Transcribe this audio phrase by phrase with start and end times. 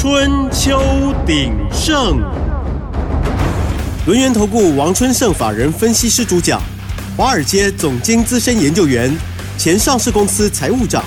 [0.00, 0.80] 春秋
[1.26, 2.18] 鼎盛，
[4.06, 6.58] 轮源投顾王春盛法人分析师主讲，
[7.18, 9.14] 华尔街总经资深研究员，
[9.58, 11.04] 前上市公司财务长，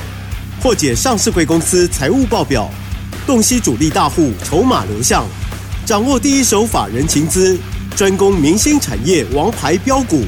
[0.62, 2.70] 破解上市贵公司财务报表，
[3.26, 5.26] 洞悉主力大户筹码流向，
[5.88, 7.58] 掌握第一手法人情资，
[7.96, 10.22] 专攻明星产业王牌标股，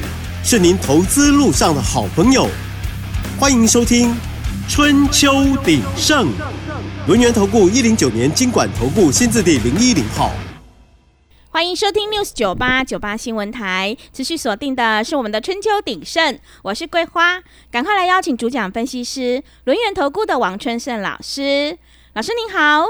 [0.44, 2.50] 是您投资路上的好朋友。
[3.40, 4.10] 欢迎收听
[4.68, 6.26] 《春秋鼎盛》。
[7.08, 10.32] 轮源投顾一零九年经管投顾新字第零一零号，
[11.52, 13.96] 欢迎收听 News 九八九八新闻台。
[14.12, 21.78] 持续锁定的是我们的春秋鼎盛，我是桂花，赶快来邀请主讲分析师轮源投顾的王春盛老师。
[22.14, 22.84] 老师您好，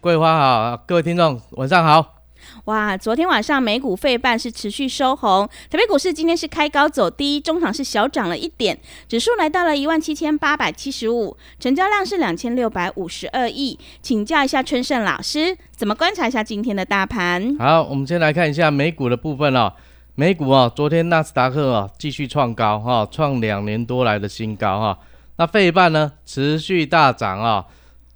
[0.00, 2.17] 桂花好，各位听众晚上好。
[2.64, 13.78] 哇，昨天晚上美股费半是持续收红，台北股市今天是开高走低，中场是小涨了一点，指数来到了一万七千八百七十五，成交量是两千六百五十二亿。
[14.02, 17.56] 请教一下春盛老师，怎么观察一下今天的大盘？
[17.58, 19.72] 好，我们先来看一下美股的部分哦。
[20.14, 24.98] 美股啊，昨天纳斯达克啊继续创高哈，创两年多来的新高哈。
[25.36, 27.64] 那费半呢持续大涨啊，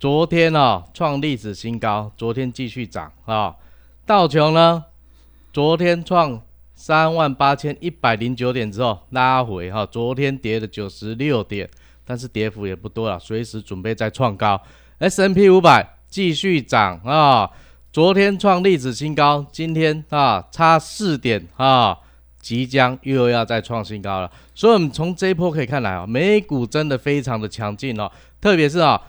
[0.00, 3.54] 昨天啊创历史新高，昨天继续涨啊。
[4.04, 4.84] 道琼呢，
[5.52, 6.40] 昨天创
[6.74, 11.70] 三万八千一百零九点之后拉回哈，昨天跌了九十六点，
[12.04, 14.60] 但是跌幅也不多了，随时准备再创高。
[14.98, 17.48] S N P 五百继续涨啊，
[17.92, 21.96] 昨天创历史新高，今天啊差四点啊，
[22.40, 24.28] 即将又要再创新高了。
[24.52, 29.00] 所以，我们从这一波可以看来啊，美股真的非常的强劲哦，特别是啊。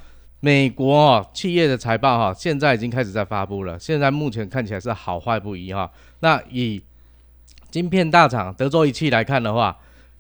[0.45, 3.79] 美国企业的财报哈，现在已经开始在发布了。
[3.79, 5.89] 现在目前看起来是好坏不一哈。
[6.19, 6.83] 那以
[7.71, 9.79] 晶片大厂德州仪器来看的话，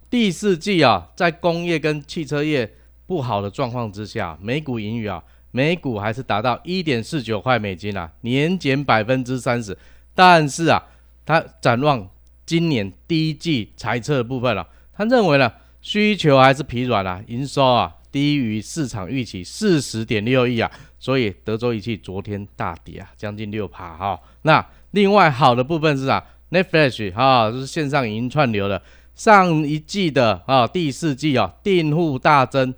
[0.09, 2.73] 第四季啊，在工业跟汽车业
[3.05, 5.21] 不好的状况之下，每股盈余啊，
[5.51, 9.77] 每股还是达到一点四九块美金啊，年减百分之三十。
[10.15, 10.81] 但是啊，
[11.25, 12.07] 他展望
[12.45, 14.65] 今年第一季财测的部分了，
[14.95, 17.95] 他认为呢，需求还是疲软啊，营收啊。
[18.13, 20.69] 低于市场预期四十点六亿啊，
[20.99, 24.19] 所以德州仪器昨天大跌啊，将近六趴哈。
[24.43, 28.79] 那另外好的部分是啊，Netflix 哈，就是线上影音串流的，
[29.15, 32.71] 上一季的啊第四季啊订户大增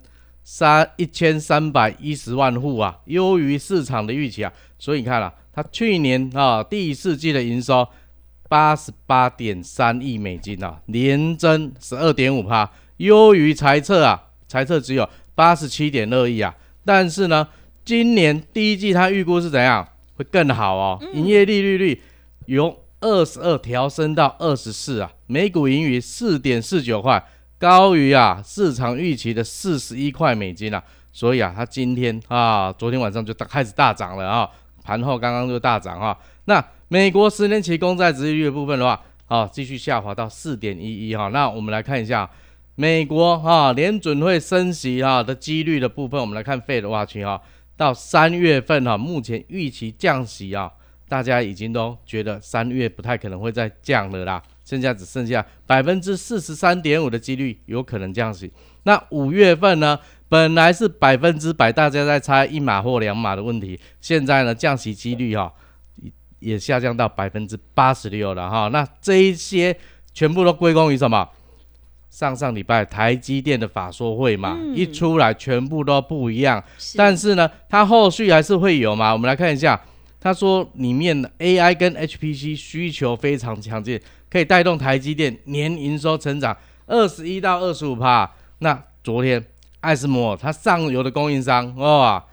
[0.45, 7.85] 三一千三百一十万户啊，优于市场的预期啊，所以你看了它去年啊第四季的营收
[8.47, 15.09] 八十八点三亿美金啊，年增十二点五趴，优于财测啊，财测只有。
[15.35, 17.45] 八十七点二亿啊，但是呢，
[17.83, 19.85] 今年第一季它预估是怎样？
[20.15, 20.99] 会更好哦。
[21.13, 22.01] 营业利率率
[22.45, 27.21] 由二十二调升到二十四啊，每股盈余四点四九块，
[27.59, 30.81] 高于啊市场预期的四十一块美金啊。
[31.11, 34.49] 所以啊，它今天啊，昨天晚上就大开始大涨了啊，
[34.83, 36.17] 盘后刚刚就大涨啊。
[36.45, 41.27] 那美国十年期公债殖利率的部分的话，啊，继续下滑到四点一一哈。
[41.27, 42.29] 那我们来看一下。
[42.75, 47.41] 美国哈联准会升息哈的几率的部分，我们来看费的话群哈，
[47.77, 50.69] 到三月份哈，目前预期降息啊，
[51.07, 58.51] 大家已经都觉得三月不太可能会再降了啦，现在只剩下百分之四十三点五的几率有可能降息。
[58.83, 59.97] 那五月份呢，
[60.27, 65.49] 本来是百分之百，大家在猜一码或两码的问题，现在呢降息几率哈
[66.39, 68.67] 也下降到百分之八十六了哈。
[68.67, 69.75] 那这一些
[70.13, 71.25] 全部都归功于什么？
[72.15, 76.63] 上上礼拜台积电的法说会嘛，一出来全部都不一样。
[76.95, 79.11] 但是呢，它后续还是会有嘛。
[79.11, 79.77] 我们来看一下，
[80.17, 83.99] 他说里面的 AI 跟 HPC 需求非常强劲，
[84.29, 86.55] 可以带动台积电年营收成长
[86.85, 88.31] 二十一到二十五帕。
[88.59, 89.45] 那昨天
[89.81, 92.25] 艾斯摩它上游的供应商哇，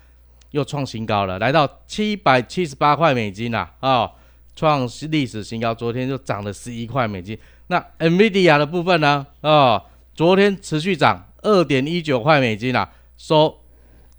[0.53, 4.09] 又创新高了，来到七百七十八块美金呐，哦，
[4.55, 5.75] 创历史新高。
[5.75, 7.37] 昨天就涨了十一块美金。
[7.73, 9.27] 那 NVIDIA 的部分呢？
[9.41, 9.83] 啊，
[10.15, 13.61] 昨天持续涨二点一九块美金啊，收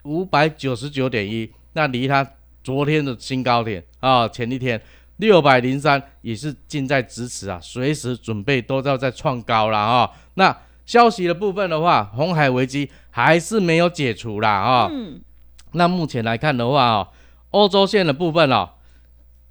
[0.06, 2.28] 五百九十九点一，那离它
[2.64, 4.82] 昨天的新高点啊，前一天
[5.18, 10.10] 六百零三也是近在咫尺啊，随时准备都要再创高了啊。
[10.34, 10.58] 那
[10.88, 14.90] 消息的部分的话，红海危机还是没有解除啦啊。
[14.92, 15.22] 嗯。
[15.74, 17.08] 那目前来看的话哦，
[17.52, 18.72] 欧洲线的部分哦，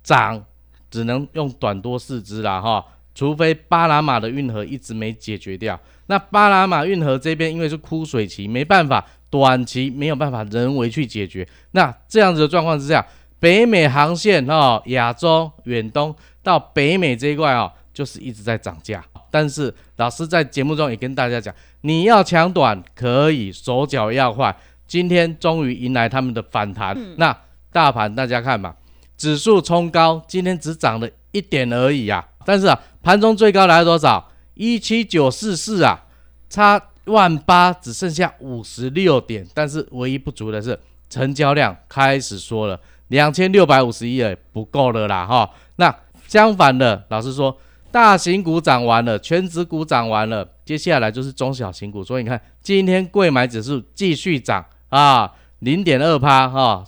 [0.02, 0.44] 涨
[0.90, 2.84] 只能用短多四只啦哈。
[3.14, 11.46] 除非巴拿马的运河一直没解决掉，那巴拿马运河这边因为是枯水期，没办法，短期没有办法人为去解决。
[11.72, 13.04] 那这样子的状况之下，
[13.38, 19.04] 北美航线哦，亚洲、远东到北美这一块哦，就是一直在涨价。
[19.30, 24.54] 但是老师在节目中也跟大家讲，你要抢短可以，手脚要快。
[24.86, 26.94] 今天终于迎来他们的反弹。
[27.16, 27.34] 那
[27.72, 28.76] 大盘大家看吧，
[29.16, 32.26] 指数冲高，今天只涨了一点而已啊。
[32.44, 34.30] 但是啊，盘中最高来了多少？
[34.54, 36.04] 一七九四四啊，
[36.48, 39.46] 差万八，只剩下五十六点。
[39.54, 45.50] 但是唯一不足的是，成交量开始缩了，两千六百五十亿也不够了啦哈。
[45.76, 45.94] 那
[46.28, 47.56] 相反的，老实说，
[47.90, 52.04] 大型股涨完了，全指股涨完了，接下来就是中小型股。
[52.04, 56.84] 所以你看，今天贵买指数继续涨啊，零点二趴哈。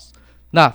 [0.50, 0.72] 那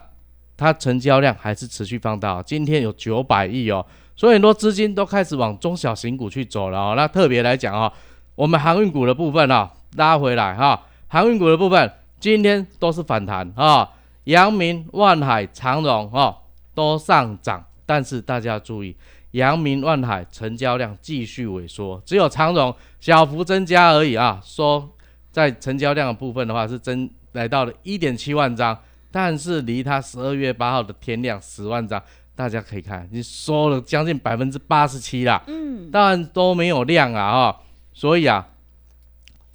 [0.60, 3.86] 它成交量还是持续放大，今天有九百亿哦。
[4.16, 6.94] 所以很多资金都开始往中小型股去走了哦。
[6.98, 7.90] 那特别来讲哦，
[8.36, 11.90] 我们航运股的部分啊，拉回来哈，航运股的部分
[12.20, 13.90] 今天都是反弹啊，
[14.26, 16.36] 阳明、万海、长荣哦
[16.76, 18.94] 都上涨，但是大家注意，
[19.32, 24.42] 阳明、万海成交量继续萎缩，只有长荣小幅增加而已啊。
[24.44, 24.90] 说
[25.32, 28.78] 在成交量的部分的话，是增来到了一点七万张，
[29.12, 32.02] 但是离它十二月八号的天量十万张。
[32.36, 37.62] 大家可以看，你收了将近百分之八十七啦，嗯，当然都没有量啊，哈，
[37.94, 38.48] 所以啊，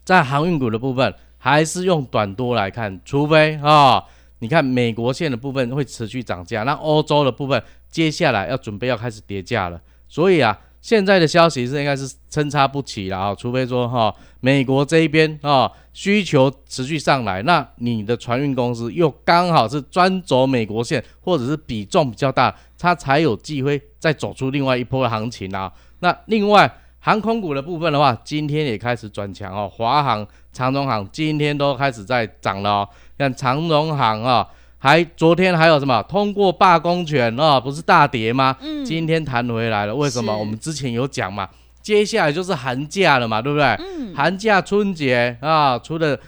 [0.04, 4.04] 在航运股的部分，还是用短多来看，除非啊，
[4.40, 10.58] 你看美国线的部分会持续涨价，那欧洲的部分接下来要准备要开始跌价了，所以啊。
[10.84, 25.72] 现在的消息是应该是参差不齐了啊，除非说哈美国这一边啊需求持续上来，那你的船运公司又刚好是专走美国线，或者是比重比较大，它才有机会再走出另外一波行情啊。
[26.00, 32.88] 那另外航空股的部分的话，今天也开始转强哦，华航、长荣航今天都开始在涨了哦，
[33.18, 34.46] 像长荣航啊。
[34.84, 37.58] 还昨天还有什么通过罢工权啊？
[37.58, 38.54] 不是大跌吗？
[38.60, 39.94] 嗯，今天弹回来了。
[39.94, 40.36] 为什么？
[40.36, 41.48] 我们之前有讲嘛，
[41.80, 43.64] 接下来就是寒假了嘛，对不对？
[43.78, 46.20] 嗯，寒假春节啊，除了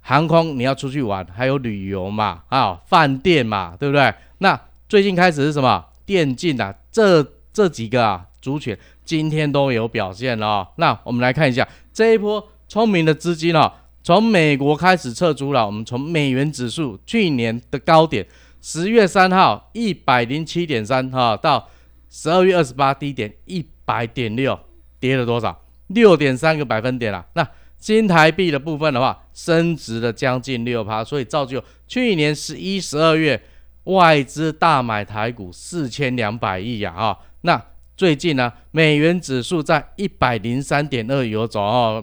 [0.00, 4.12] 航空你要出去玩，还有旅游嘛，啊，饭店嘛，对不对？
[4.38, 5.84] 那最近开始是什么？
[6.04, 10.68] 电竞啊，这这几个啊族群今天都有表现了。
[10.74, 13.70] 那我们来看一下这一波聪明的资金哦。
[14.02, 18.26] 从美国开始撤出了，我们从美元指数去年的高点
[18.62, 21.68] 十月三号一百零七点三哈，到
[22.08, 24.58] 十二月二十八低点一百点六，
[24.98, 25.60] 跌了多少？
[25.88, 27.24] 六点三个百分点了。
[27.34, 27.46] 那
[27.78, 33.40] 新台币的部分的话，升值了将近六趴，所以造就去年十一、十二月
[33.84, 37.18] 外资大买台股四千两百亿呀啊。
[37.42, 37.62] 那
[37.96, 42.02] 最近呢，美元指数在一百零三点二游走哦，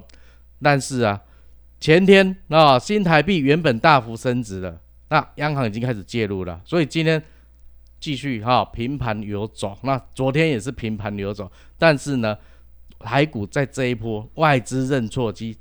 [0.62, 1.22] 但是啊。
[1.80, 7.22] 前天啊，新台币原本大幅升值了，那央行已经开始介入了，所以今天
[8.00, 9.78] 继续哈平盘游走。
[9.84, 12.36] 那昨天也是平盘游走，但是呢，
[13.00, 15.56] 台股在这一波外资认错机、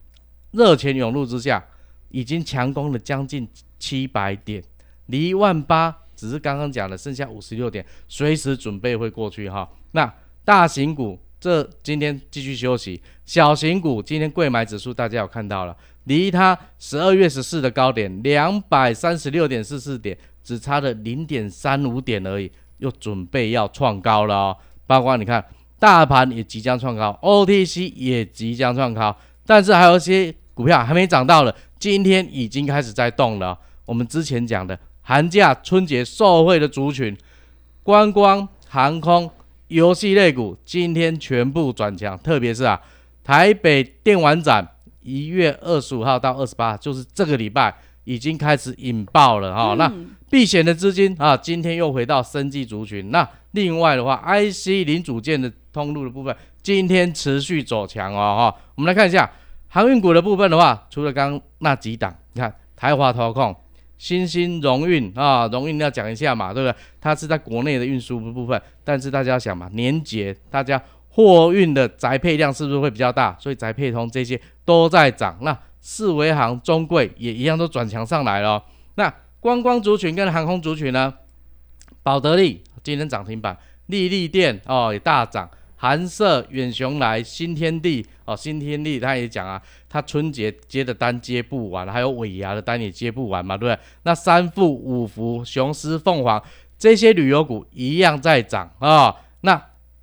[0.52, 1.62] 热钱涌入之下，
[2.10, 3.46] 已经强攻了将近
[3.78, 4.62] 七百点，
[5.06, 9.68] 离万八只是刚刚讲的剩下五十六点，随时准备会过去哈。
[9.92, 10.12] 那
[10.44, 15.76] 大型股这今天继续休息，小型股今天贵买指数大家有看到了。
[16.06, 24.56] 离它十二月十四的高点两百三十六点四四点，只差了零点三五点而已，又准备要创高了哦。
[24.86, 25.44] 包括你看，
[25.80, 33.58] 大盘也即将创高，OTC 也即将创高，但是还有一些股票还没涨到了，今天已经开始在动了。
[33.84, 37.16] 我们之前讲的寒假春节受惠的族群，
[37.82, 39.28] 观光、航空、
[39.66, 42.80] 游戏类股，今天全部转强，特别是啊，
[43.24, 44.75] 台北电玩展。
[45.06, 47.72] 一月二十五号到二十八，就是这个礼拜
[48.02, 49.74] 已经开始引爆了哈。
[49.78, 49.90] 那
[50.28, 53.12] 避险的资金啊，今天又回到生技族群。
[53.12, 58.62] 那另外的话，IC 零组件的通路的部分，今天持续走强哦哈。
[58.74, 59.30] 我们来看一下
[59.68, 63.54] 航运股的部分的话，除了刚那几档，你看台华投控、
[63.98, 66.76] 新兴荣运啊，荣运要讲一下嘛，对不对？
[67.00, 70.82] 它是在国内的运输部分，但是大家想嘛，年节大家。
[71.16, 73.34] 货运的宅配量是不是会比较大？
[73.40, 75.34] 所以宅配通这些都在涨。
[75.40, 78.62] 那四维行、中贵也一样都转强上来了。
[78.96, 81.14] 那观光族群跟航空族群呢？
[82.02, 83.56] 宝德利今天涨停板，
[83.86, 93.82] 利利店哦也大涨，韩舍、远雄来、新天地哦，新天地他也讲啊，他春节接的单接不完，还有尾牙的单也接不完嘛，对不对？
[94.02, 96.42] 那三富、五福、雄狮、凤凰
[96.76, 99.16] 这些旅游股一样在涨啊。
[99.40, 99.60] 那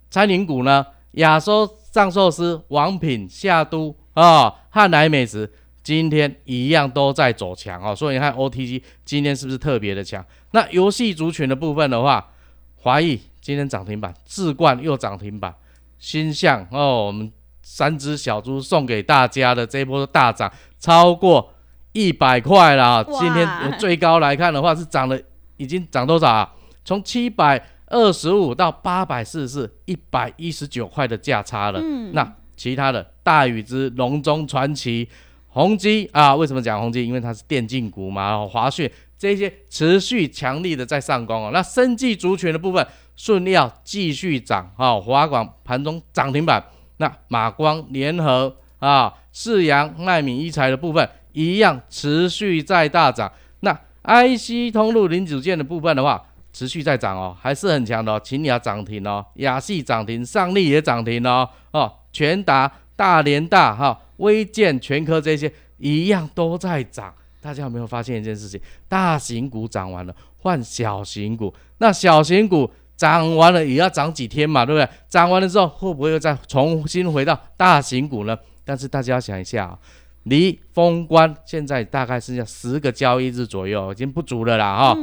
[0.10, 0.84] 餐饮股呢？
[1.13, 5.51] 亚洲藏寿司、王品、夏都啊、汉来美食，
[5.84, 7.96] 今天一样都在走强哦。
[7.96, 10.24] 所以你看 OTG 今天是不是特别的强？
[10.51, 12.32] 那游戏族群的部分的话，
[12.77, 15.53] 华谊今天涨停板，智冠又涨停板，
[15.98, 21.53] 新象哦，我们三只小猪送给大家的这一波大涨，超过
[21.91, 23.03] 一百块了。
[23.03, 25.20] 今天有最高来看的话，是涨了，
[25.58, 26.53] 已经涨多少啊？
[26.86, 27.62] 从七百
[27.93, 31.79] 二十五到八百四十四，一百一十九块的价差了。
[31.79, 35.07] 嗯那其他的大禹之、龙中传奇、
[35.47, 37.05] 宏基啊，为什么讲宏基？
[37.05, 41.51] 因为它是电竞股嘛，然后华讯这些持续强力的在上攻哦。
[41.53, 42.85] 那生技族群的部分，
[43.15, 46.63] 顺利要继续涨啊，华广盘中涨停板。
[46.97, 53.31] 那马光联合啊、世阳、奈米一材的部分一样持续在大涨。
[53.62, 53.73] 那
[54.03, 56.23] IC 通路零组件的部分的话，
[56.53, 58.22] 持续在涨哦，还是很强的哦。
[58.24, 67.13] 秦雅涨停哦，亚细涨停，上力也涨停哦，哦，全达、大连大、哈、微健、全科这些一样都在涨。
[67.41, 68.62] 大家有没有发现一件事情？
[68.88, 74.88] 大型股涨完了，换小型股，那小型股涨完了也要涨几天嘛，对不对？
[75.10, 78.38] 涨完了之后，会不会又再重新回到大型股呢？
[78.63, 79.77] 但是大家要想一下啊、
[80.24, 84.98] 离封关现在大概剩下十个交易日左右，已经不足了啦哈、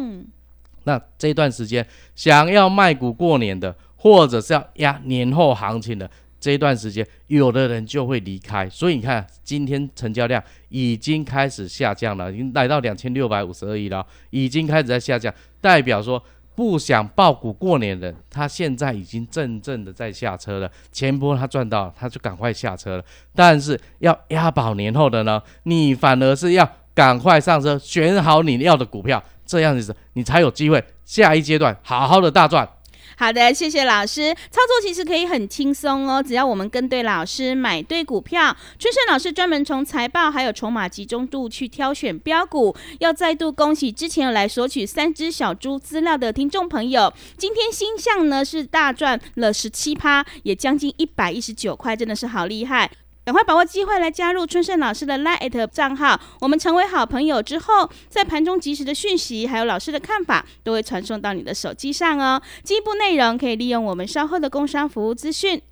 [0.85, 8.69] 那这段时间想要卖股过年的，或者是要压年后行情的这一段时间，有的人就会离开。
[8.71, 16.23] 所以你看，今天成交量已经开始下降了，已经来到两千六百五十二亿了，已经开始在下降，代表说
[16.55, 20.71] 不想爆股过年的，他现在已经真正的在下车了。
[20.91, 23.05] 前波他赚到了，他就赶快下车了。
[23.35, 32.69] 但是要押宝年后的呢，你反而是要赶快上车，选好你要的股票，这样子你才有机会下一阶段好好的大赚。
[33.17, 34.33] 好的，谢谢老师。
[34.33, 38.57] 操作其实可以很轻松哦，只要我们跟对老师，买对股票。
[38.79, 42.75] 春盛老师专门从财报还有筹码集中度去挑选标股。
[43.01, 52.91] 要再度恭喜之前有来索取三只小猪资料的听众朋友，今天星象呢是大赚了十七趴，也将近一百一十九块，真的是好厉害。
[53.31, 62.43] 赶快把握机会来加入春盛老师的 Line 账号，我们成为好朋友之后，在盘中及时的讯息还有老师的看法，都会传送到你的手机上哦。
[62.65, 65.63] 进一步内容可以利用我们稍后的工商服务资讯。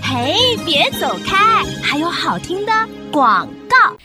[0.00, 2.72] 嘿，别走开，还有好听的
[3.10, 3.96] 广告。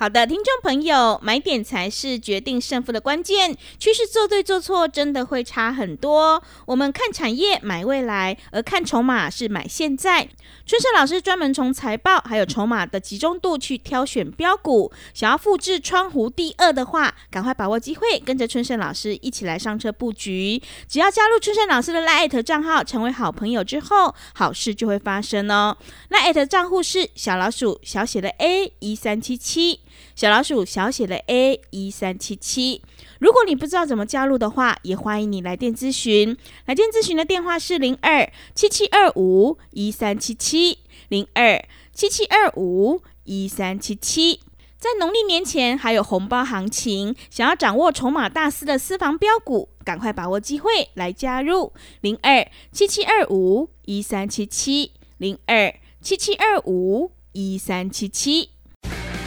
[0.00, 3.54] 好的，听众朋友，买点才是决定胜负的关键。
[3.78, 6.42] 趋势做对做错，真的会差很多。
[6.64, 10.26] 我们看产业买未来，而看筹码是买现在。
[10.64, 14.90] 春盛老师专门从财报还有筹码的集中度去挑选标股。
[15.12, 20.62] 想要复制窗户第二的话，赶快把握机会，跟着春盛老师一起来上车布局。
[20.88, 25.76] 只要加入春盛老师的 Lite 账号，成为好朋友之后，好事就会发生哦。
[26.08, 29.80] Lite 账户是小老鼠小写的 A 一三七七。
[30.14, 32.82] 小老鼠小写的 A 一三七七。
[33.18, 36.36] 如果你不知道怎么加入的话，也欢迎你来电咨询。
[36.66, 40.78] 来电咨询的电话是零二七七二五一三七七
[41.08, 44.40] 零二七七二五一三七七。
[44.78, 58.52] 在农历年前还有红包行情，想要掌握筹码大师的私房标股，赶快把握机会来加入零二七七二五一三七七零二七七二五一三七七。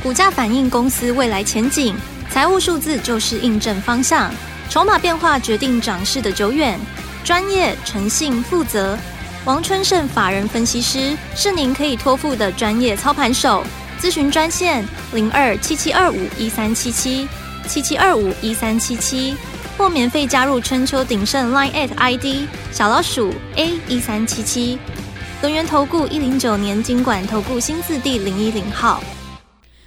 [0.03, 1.95] 股价反映公司未来前景，
[2.29, 4.29] 财务数字就是印证方向，
[4.69, 6.77] 筹码变化决定涨势的久远。
[7.23, 8.97] 专业、诚信、负责，
[9.45, 13.63] 王春盛法人分析师是您可以托付的专业操盘手。
[13.97, 17.25] 咨询专线零二七七二五一三七七
[17.65, 19.33] 七七二五一三七七，
[19.77, 24.77] 或免费加入春秋鼎盛 Line at ID 小老鼠 A 一三七七。
[25.41, 29.01] 轮源投顾一零九年经管投顾新字第零一零号。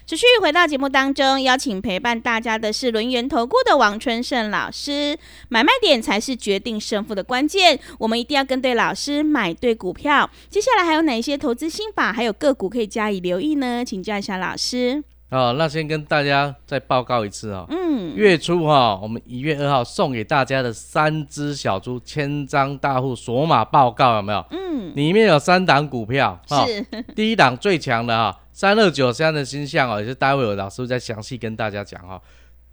[0.06, 5.18] 持续回到节目当中，邀请陪伴大家的是轮圆投顾的王春盛老师。
[5.48, 10.30] 买卖点才是决定胜负的关键，我们一定要跟对老师，买对股票。
[10.48, 13.84] 接下来还有哪些投资心法，还有个股可以加以留意呢？
[13.84, 15.02] 请教一下老师。
[15.36, 17.66] 哦，那先跟大家再报告一次哦。
[17.68, 24.44] 嗯，月初哈、我们一月二号送给大家的三只小猪千张大户索码报告有没有？
[24.50, 26.82] 嗯，里面有三档股票，哈、是，
[27.14, 32.20] 第一档最强的哈，三二九三的星象哦，也是待会有老师会再详细跟大家讲哈。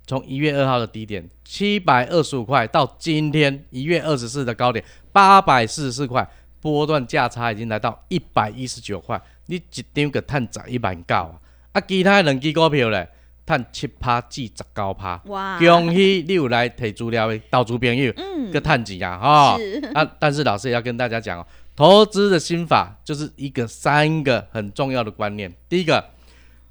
[0.05, 6.27] 从一月二号的低点七百二十五块到今天一月二十四的高点八百四十四块，
[6.59, 11.39] 波段价差已经来到一百一十九块，你一张个探涨一万九啊！
[11.73, 13.09] 啊，其他的两支股票咧，
[13.45, 15.21] 趁七趴至十九趴。
[15.25, 19.57] 哇，恭喜你有来提资料的投资朋友，嗯个趁钱啊哈！
[19.57, 25.51] 是，啊，但是老师也要跟大家讲哦，投资的心法就是一个三个很重要的观念。
[25.67, 26.03] 第一个，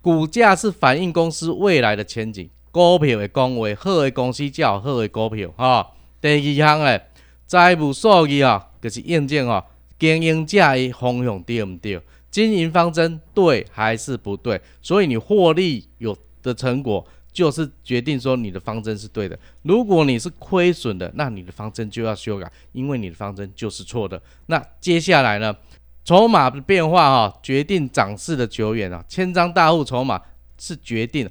[0.01, 5.91] 股价是反映公司未来的前景，股票的讲话，好的公司才有好的股票哈、
[6.21, 7.09] 第二项咧，
[7.47, 9.65] 财务数据啊，就是验证哦，
[9.99, 12.01] 经营者的方向对唔对，
[12.33, 17.07] 经营方针对还是不对，所以你获利有的成果。
[17.33, 19.39] 就是决定说你的方针是对的。
[19.63, 24.21] 如果你是亏损的，那你的方针就要修改，因为你的方针就是错的。
[24.49, 25.57] 那接下来呢，
[26.05, 29.03] 筹码的变化哈，决定涨势的久远啊。
[29.09, 30.21] 千张大户筹码
[30.59, 31.27] 是决定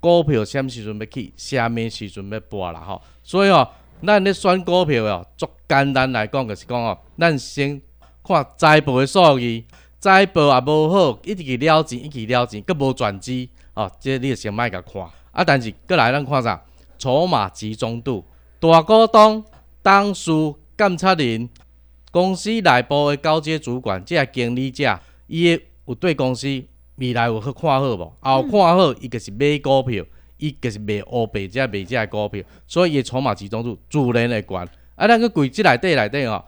[0.00, 3.00] 股票什么时阵要去，下面时阵要播了哈。
[3.22, 3.70] 所以哦，
[4.00, 7.80] 那你选股票哦，足简单来讲就是讲哦，咱先
[8.24, 9.64] 看财报的数据，
[10.04, 15.02] 财报也无好，一直去了钱，一直了钱，佫无转机哦，这你先莫甲看。
[15.30, 16.62] 啊，但是过来咱看啥？
[16.98, 18.22] 筹码集中度，
[18.60, 19.42] 大股东、
[19.82, 20.30] 董事、
[20.76, 21.48] 监察人、
[22.10, 26.62] 公司内部的高阶主管、即个经理者，伊有对公司
[26.96, 27.96] 未来有好看好无？
[27.96, 30.04] 有看好，伊就是买股票，
[30.36, 34.68] 伊就是卖乌白只卖只股票，所以伊筹码集中度自然会悬。
[34.96, 36.44] 啊，咱个柜即内底内底吼，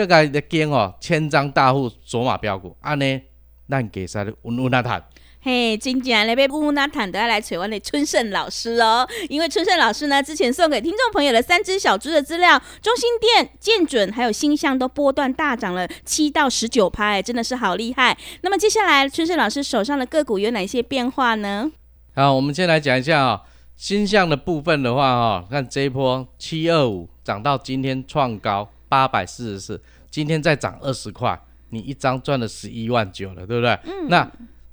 [0.00, 3.20] 各个咧拣吼千张大户卓玛标股，安尼
[3.68, 5.04] 咱给使咧稳稳啊赚。
[5.42, 18.16] 嘿，今天来被乌那坦都要来找我的春盛老师哦，因为春盛老师呢，之前送给听众朋友的三只小猪的资料，中心店、建准还有星象都波段大涨了七到十九拍，真的是好厉害。
[18.42, 21.70] 那么接下来春盛老师手上的个股有哪些变化呢？
[22.14, 23.42] 好，我们先来讲一下啊，
[23.76, 29.80] 星象的部分的话哈，看这一波七二五涨到今天创高八百四十四，
[30.10, 33.70] 今天再涨二十块，你一张赚了十一万九了，对不对？
[33.84, 34.08] 嗯。
[34.08, 34.30] 那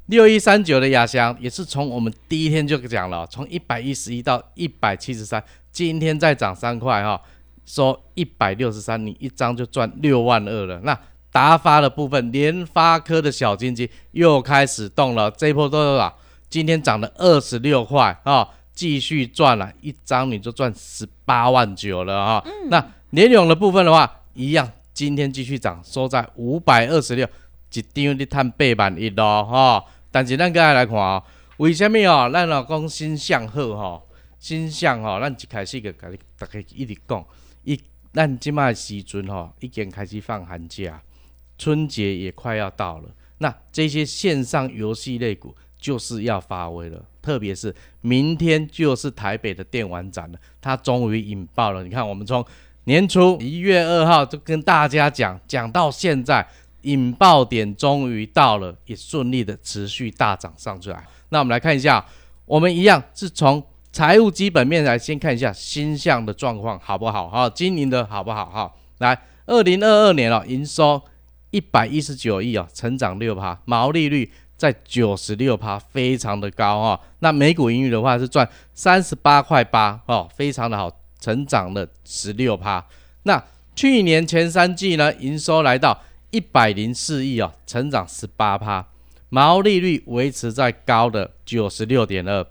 [0.07, 7.21] 六一三九的雅翔也是从我们第一天就讲了，从一百一十一到一百七十三，今天再涨三块哈，
[7.65, 10.79] 说一百六十三，你一张就赚六万二了。
[10.83, 10.97] 那
[11.31, 16.17] 达发的部分，联发科的小金鸡又开始动了，这波多少？
[16.49, 22.43] 今天涨了二十六块啊，继续赚了一张你就赚十八万九了啊。
[22.69, 27.27] 那联永的部分的话，一样，今天继续涨，收在五百二十六，
[27.71, 29.83] 一张你赚八万一咯哈。
[30.11, 31.23] 但是咱再来看哦，
[31.57, 32.29] 为什么哦？
[32.31, 34.07] 咱老公心向好吼，
[34.39, 37.25] 心向吼，咱一开始就跟你大家一直讲，
[37.63, 37.79] 一
[38.11, 41.01] 咱即卖时阵吼，已经开始放寒假，
[41.57, 43.09] 春节也快要到了。
[43.37, 51.83] 那这些线上游戏类股就是要发威了，特别是明天就是台北的电玩展了，它终于引爆了。
[51.83, 52.43] 你看，我们从
[52.87, 56.47] 年初一月二号就跟大家讲，讲到现在。
[56.83, 61.03] 引爆点终于到了，也顺利的持续大涨上去来。
[61.29, 62.05] 那我们来看一下，
[62.45, 67.27] 我们一样是从财务基本面来先看一下新向的状况好不好？
[67.27, 68.45] 哈，经营的好不好？
[68.45, 71.01] 哈，来，二零二二年哦，营收
[71.49, 77.01] 一百一十九亿哦，成长六趴，毛利率在九十六趴，非常的高哈。
[77.19, 80.89] 那每股盈余的话是赚三十八块八哦，非常的好，
[81.27, 82.85] 成长了十六趴。
[83.23, 83.43] 那
[83.75, 86.01] 去年前三季呢，营收来到。
[86.29, 88.85] 一百零四亿哦，成长十八趴，
[89.29, 92.45] 毛利率维持在高的九十六点二，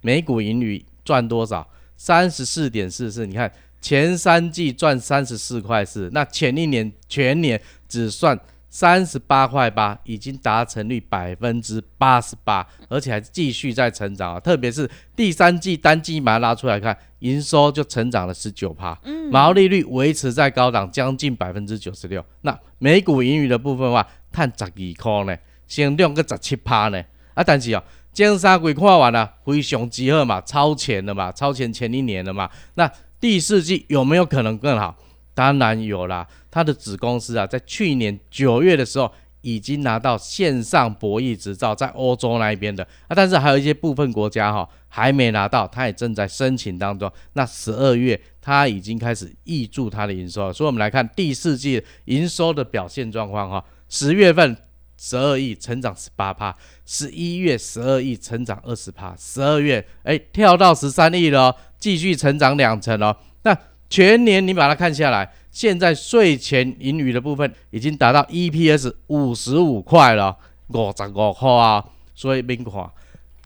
[0.00, 1.66] 每股盈余赚多少？
[1.96, 3.24] 三十四点四四。
[3.24, 8.38] 你看前三季赚三十四块四，那前一年全年只算
[8.70, 14.40] 三十八块八，已经达成率百分之八十八，而且还继续在成长啊！
[14.40, 16.96] 特别是第三季单季把它拉出来看。
[17.18, 18.98] 营收就成长了十九趴，
[19.30, 22.24] 毛利率维持在高档，将近百分之九十六。
[22.40, 26.98] 那每股盈余的部分的话，探十二块呢，先量个十七趴呢。
[27.34, 32.48] 啊，但是哦，江三鬼看完了，非常之好嘛，超前了嘛，超前前一年了嘛。
[32.76, 34.96] 那第四季有没有可能更好？
[35.40, 36.26] 当然有啦。
[36.50, 39.12] 他的子公司啊，在去年九月的时候。
[39.42, 47.10] 已经拿到线上博弈执照，在欧洲那一边的啊，但是还有一些部分国家哈还没拿到，他也正在申请当中。
[47.32, 53.64] 那十二月他已经开始挹注他的营收了，所以我们来看第四季营收的表现状况哈。
[53.88, 54.54] 十月份
[54.98, 56.52] 十二亿，成长十八趴；
[56.84, 63.16] 十一月十二亿，成长二十趴；十二月哎跳到十三亿了，继续成长两成哦。
[63.44, 63.56] 那
[63.90, 65.30] 全年你把它看下来。
[65.50, 71.84] 现在税前盈余的部分已经达到 EPS 五十五块了，五十五块啊！
[72.14, 72.88] 所以免看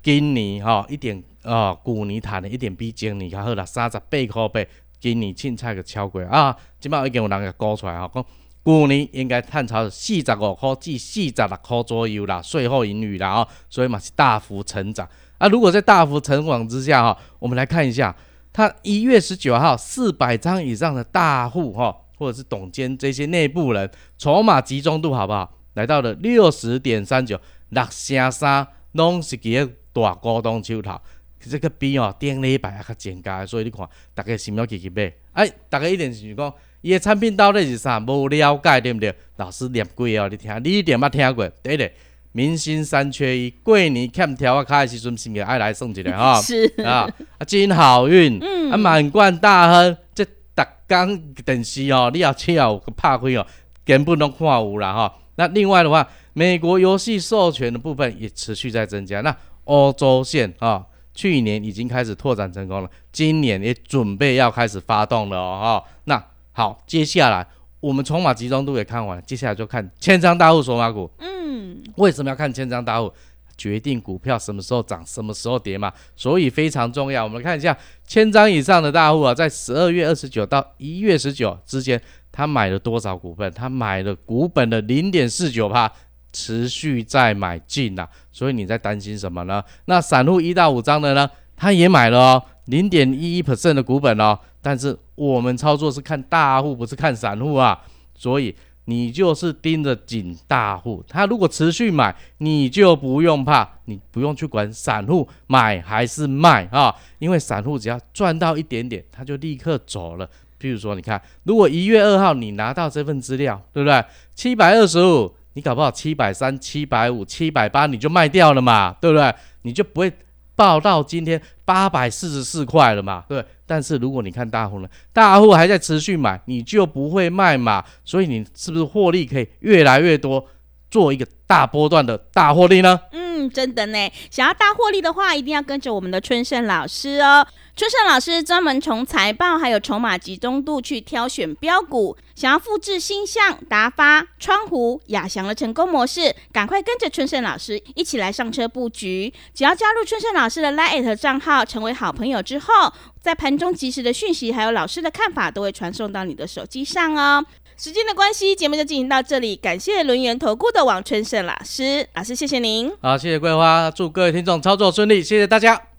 [0.02, 6.54] 今年哈一点啊，去年谈的一点比今年较好啦，三十八块八，今年凊彩个超过啊！
[6.78, 8.22] 即摆已经有人个估出来哈，讲
[8.66, 15.48] 去年应该探超四十五块至四十六块左右啦，税后盈余啦啊，所以嘛是大幅成长啊！
[15.48, 18.14] 如果在大幅成长之下哈，我们来看一下。
[18.54, 25.52] 他一月十九号，四百张以上的大户哈，或者是董监这些内部人，筹码集中度好不好？
[25.72, 27.36] 来到了六十点三九，
[27.70, 30.96] 六成三拢是几个大股东手头，
[31.40, 35.12] 这个比哦顶礼拜还较增加，所以你看，大家是要积极买。
[35.32, 37.98] 哎，大家一定是讲，伊的产品到底是啥？
[37.98, 39.12] 无了解对不对？
[39.34, 41.48] 老师念几哦，你听，你一定捌听过。
[41.60, 41.90] 第一个，
[42.36, 46.42] 明星三缺一，过年欠条啊卡的时阵，是不是爱来送一个 哈？
[46.42, 53.46] 是啊，啊真好运，嗯啊满贯大亨，这逐工电视哦，你要笑拍开哦，
[53.84, 55.14] 根本都看有啦哈。
[55.36, 59.20] 那另外的话，美国游戏授权的部分也持续在增加。
[59.20, 65.92] 那欧洲线啊，去年已经开始拓展成功了，今年也准备要开始发动了哦哈。
[66.06, 66.20] 那
[66.50, 67.46] 好，接下来
[67.84, 71.10] 我们筹码集中度也看完了，接下来就看千张大户筹码股。
[71.18, 73.12] 嗯，为什么要看千张大户？
[73.58, 77.22] 决定股票什么时候涨，什么时候跌嘛，所以非常重要。
[77.22, 82.00] 我们看一下千张以上的大户啊，在十二月二十九到一月十九之间，
[82.32, 83.52] 他买了多少股份？
[83.52, 85.92] 他买了股本的零点四九帕，
[86.32, 89.62] 持续在买进呐、所以你在担心什么呢？
[89.84, 94.38] 那散户一到五张的呢，他也买了哦，零点一一 percent 的股本哦。
[94.64, 97.78] 但是我们操作是看大户，不是看散户啊，
[98.14, 98.54] 所以
[98.86, 110.26] 你就是盯着紧大户，他如果持续买，你就不用怕，你不用去管散户买还是卖啊，因为散户只要赚到一点点，他就立刻走了。
[110.58, 114.02] 譬如说，你看，如果一月二号你拿到这份资料，对不对？
[114.34, 119.34] 七百二十五，你搞不好七百三、七百五、七百八你就卖掉了嘛，对不对？
[119.62, 120.10] 你就不会
[120.56, 123.44] 报到今天八百四十四块了嘛，对。
[123.66, 130.46] 但是如果你看大户呢，大户还在持续买，你就不会卖嘛，所以你是不是获利可以越来越多，
[130.90, 133.00] 做一个大波段的大获利呢？
[133.12, 134.12] 嗯，真的呢。
[134.30, 137.46] 想要大获利的话，一定要跟着我们的春盛老师哦。
[137.76, 142.16] 春盛老师专门从财报还有筹码集中度去挑选标股。
[142.36, 149.32] 想要复制星象、达发、川湖、亚翔的成功模式，赶快跟着春盛老师一起来上车布局。
[149.52, 157.44] 只要加入春盛老师的 Line 账号，成为好朋友之后，在盘中及时的讯息还有老师的看法，都会传送到你的手机上哦。
[157.76, 159.56] 时间的关系，节目就进行到这里。
[159.56, 162.92] 感谢轮圆投顾的王春盛老师，老师谢谢您。
[163.02, 165.93] 好，谢谢桂花，祝各位听众操作顺利，谢谢大家。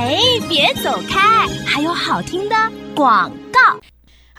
[0.00, 2.56] 哎，别走开，还有好听的
[2.94, 3.30] 广。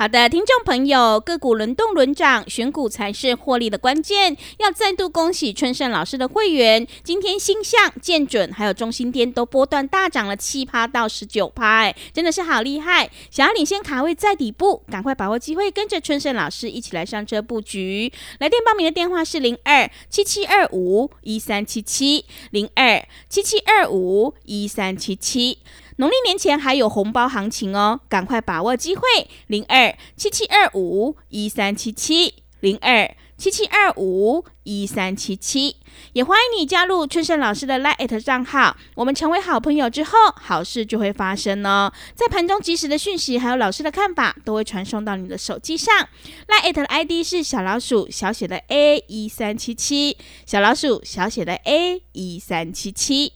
[0.01, 4.35] 好的，听众朋友，个股轮动轮涨，选股才是获利的关键。
[4.57, 13.11] 要再度恭喜春盛老师的会员，今天星象、建准还有中心店都波段大涨了七趴到十九趴，真的是好厉害！
[13.29, 18.11] 想要领先卡位在底部，赶快把握机会，跟着春盛老师一起来上车布局。
[18.39, 25.59] 来电报名的电话是零二七七二五一三七七零二七七二五一三七七。
[25.97, 29.01] 农历年前还有红包行情哦，赶快把握机会！
[29.47, 35.77] 零二七七二五一三七七零二七七二五一三七七，
[36.13, 38.77] 也欢迎你加入春盛老师的 Lite 账号。
[38.93, 41.91] 我们成为好朋友之后，好事就会发生哦。
[42.13, 46.07] 在盘中及时的讯息，还有老师的看法，都会传送到你的手机上。
[46.47, 53.33] Lite 的 ID 是小老鼠小写的 A 一三七七，小老鼠小写的 A 一三七七。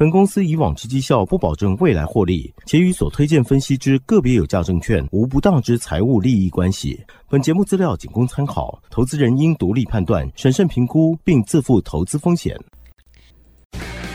[0.00, 6.98] 本公司以往之绩效不保证未来获利，且与所推荐分析之个别有价证券无不当之财务利益关系。
[7.28, 12.58] 本节目资料仅供参考，投资人应独立判断、审慎评估，并自负投资风险。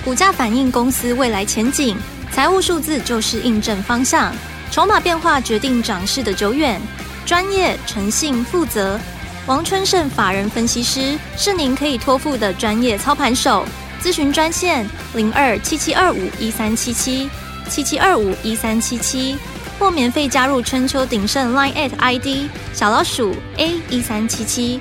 [0.04, 1.96] 股价反映公司未来前景，
[2.32, 4.34] 财务数字就是印证方向，
[4.72, 6.82] 筹码变化决定涨势的久远。
[7.28, 9.00] 专业、诚信、负责，
[9.46, 13.64] 王春盛法人分析师是您可以托付的专业操盘手。
[14.02, 17.30] 咨询专线零二七七二五一三七七
[17.70, 19.36] 七七二五一三七七，
[19.80, 24.80] 或免费加入春秋鼎盛 Line at ID 小老鼠 A 一三七七。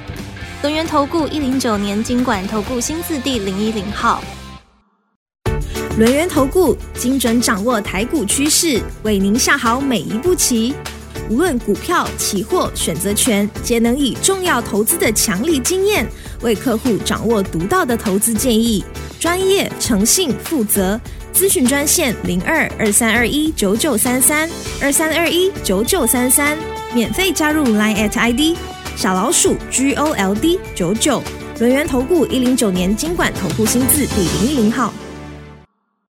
[0.62, 4.22] 轮源投顾一零九年经管投顾新字第零一零号。
[5.98, 10.74] 轮源投顾精准掌握台股趋势，为您下好每一步棋。
[11.30, 16.06] 无论股票、期货、选择权，皆能以重要投资的强力经验，
[16.42, 18.84] 为客户掌握独到的投资建议。
[19.24, 21.00] 专业、诚信、负责，
[21.32, 24.46] 咨询专线零二二三二一九九三三
[24.82, 26.58] 二三二一九九三三，
[26.92, 28.54] 免费加入 Line at ID
[28.96, 31.22] 小老鼠 G O L D 九九。
[31.58, 34.92] 轮源投顾一零九年经管投顾新字第零一零号。